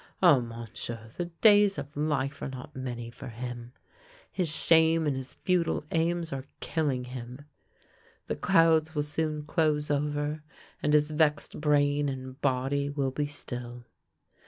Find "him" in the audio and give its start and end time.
3.27-3.71, 7.03-7.45